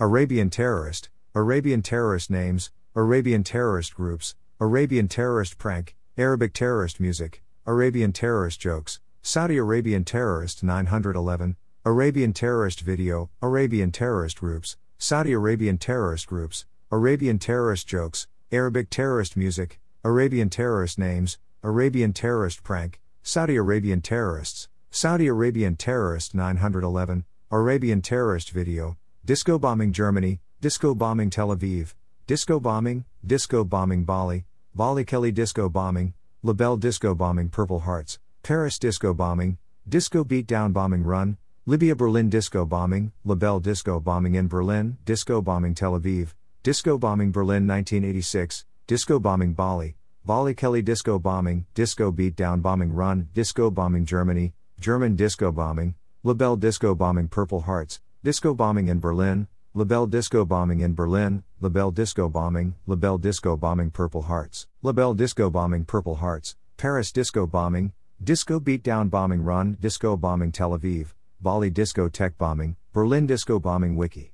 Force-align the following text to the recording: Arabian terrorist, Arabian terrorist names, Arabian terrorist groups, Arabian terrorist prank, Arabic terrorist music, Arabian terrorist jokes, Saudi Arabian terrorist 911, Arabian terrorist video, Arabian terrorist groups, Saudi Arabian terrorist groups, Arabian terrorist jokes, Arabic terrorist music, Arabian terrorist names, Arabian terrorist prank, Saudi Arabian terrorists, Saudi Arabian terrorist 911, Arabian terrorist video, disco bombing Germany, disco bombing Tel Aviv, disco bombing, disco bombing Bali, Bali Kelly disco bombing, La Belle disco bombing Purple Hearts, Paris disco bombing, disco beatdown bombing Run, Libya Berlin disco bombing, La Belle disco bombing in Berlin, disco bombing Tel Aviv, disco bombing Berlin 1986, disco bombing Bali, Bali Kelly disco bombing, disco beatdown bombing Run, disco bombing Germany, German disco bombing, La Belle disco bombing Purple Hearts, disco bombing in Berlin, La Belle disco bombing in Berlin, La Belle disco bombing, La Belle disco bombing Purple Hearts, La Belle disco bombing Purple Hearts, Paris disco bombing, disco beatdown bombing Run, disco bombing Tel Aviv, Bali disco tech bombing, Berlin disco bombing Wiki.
Arabian 0.00 0.50
terrorist, 0.50 1.08
Arabian 1.36 1.80
terrorist 1.80 2.28
names, 2.28 2.72
Arabian 2.96 3.44
terrorist 3.44 3.94
groups, 3.94 4.34
Arabian 4.60 5.06
terrorist 5.06 5.56
prank, 5.56 5.94
Arabic 6.18 6.52
terrorist 6.52 6.98
music, 6.98 7.44
Arabian 7.64 8.12
terrorist 8.12 8.58
jokes, 8.58 8.98
Saudi 9.22 9.56
Arabian 9.56 10.04
terrorist 10.04 10.64
911, 10.64 11.54
Arabian 11.86 12.32
terrorist 12.32 12.80
video, 12.80 13.30
Arabian 13.40 13.92
terrorist 13.92 14.40
groups, 14.40 14.76
Saudi 14.98 15.32
Arabian 15.32 15.78
terrorist 15.78 16.26
groups, 16.26 16.66
Arabian 16.90 17.38
terrorist 17.38 17.86
jokes, 17.86 18.26
Arabic 18.50 18.90
terrorist 18.90 19.36
music, 19.36 19.78
Arabian 20.04 20.50
terrorist 20.50 20.98
names, 20.98 21.38
Arabian 21.62 22.12
terrorist 22.12 22.64
prank, 22.64 22.98
Saudi 23.22 23.54
Arabian 23.54 24.00
terrorists, 24.00 24.68
Saudi 24.90 25.28
Arabian 25.28 25.76
terrorist 25.76 26.34
911, 26.34 27.24
Arabian 27.52 28.02
terrorist 28.02 28.50
video, 28.50 28.96
disco 29.26 29.58
bombing 29.58 29.90
Germany, 29.90 30.38
disco 30.60 30.94
bombing 30.94 31.30
Tel 31.30 31.48
Aviv, 31.48 31.94
disco 32.26 32.60
bombing, 32.60 33.06
disco 33.24 33.64
bombing 33.64 34.04
Bali, 34.04 34.44
Bali 34.74 35.02
Kelly 35.02 35.32
disco 35.32 35.70
bombing, 35.70 36.12
La 36.42 36.52
Belle 36.52 36.76
disco 36.76 37.14
bombing 37.14 37.48
Purple 37.48 37.80
Hearts, 37.80 38.18
Paris 38.42 38.78
disco 38.78 39.14
bombing, 39.14 39.56
disco 39.88 40.24
beatdown 40.24 40.74
bombing 40.74 41.02
Run, 41.02 41.38
Libya 41.64 41.96
Berlin 41.96 42.28
disco 42.28 42.66
bombing, 42.66 43.12
La 43.24 43.34
Belle 43.34 43.60
disco 43.60 43.98
bombing 43.98 44.34
in 44.34 44.46
Berlin, 44.46 44.98
disco 45.06 45.40
bombing 45.40 45.74
Tel 45.74 45.98
Aviv, 45.98 46.34
disco 46.62 46.98
bombing 46.98 47.32
Berlin 47.32 47.66
1986, 47.66 48.66
disco 48.86 49.18
bombing 49.18 49.54
Bali, 49.54 49.96
Bali 50.26 50.52
Kelly 50.52 50.82
disco 50.82 51.18
bombing, 51.18 51.64
disco 51.72 52.12
beatdown 52.12 52.60
bombing 52.60 52.92
Run, 52.92 53.30
disco 53.32 53.70
bombing 53.70 54.04
Germany, 54.04 54.52
German 54.78 55.16
disco 55.16 55.50
bombing, 55.50 55.94
La 56.22 56.34
Belle 56.34 56.56
disco 56.56 56.94
bombing 56.94 57.28
Purple 57.28 57.62
Hearts, 57.62 58.02
disco 58.24 58.54
bombing 58.54 58.88
in 58.88 59.00
Berlin, 59.00 59.46
La 59.74 59.84
Belle 59.84 60.06
disco 60.06 60.46
bombing 60.46 60.80
in 60.80 60.94
Berlin, 60.94 61.44
La 61.60 61.68
Belle 61.68 61.90
disco 61.90 62.26
bombing, 62.26 62.74
La 62.86 62.96
Belle 62.96 63.18
disco 63.18 63.54
bombing 63.54 63.90
Purple 63.90 64.22
Hearts, 64.22 64.66
La 64.80 64.92
Belle 64.92 65.12
disco 65.12 65.50
bombing 65.50 65.84
Purple 65.84 66.14
Hearts, 66.14 66.56
Paris 66.78 67.12
disco 67.12 67.46
bombing, 67.46 67.92
disco 68.22 68.58
beatdown 68.58 69.10
bombing 69.10 69.42
Run, 69.42 69.76
disco 69.78 70.16
bombing 70.16 70.52
Tel 70.52 70.70
Aviv, 70.70 71.08
Bali 71.42 71.68
disco 71.68 72.08
tech 72.08 72.38
bombing, 72.38 72.76
Berlin 72.94 73.26
disco 73.26 73.60
bombing 73.60 73.94
Wiki. 73.94 74.32